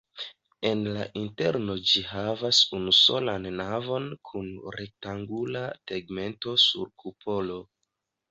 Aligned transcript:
En 0.67 0.79
la 0.93 1.03
interno 1.19 1.73
ĝi 1.89 2.01
havas 2.11 2.61
unusolan 2.77 3.45
navon 3.59 4.09
kun 4.29 4.49
rektangula 4.79 5.63
tegmento 5.93 6.57
sur 6.65 6.91
kupolo. 7.05 7.63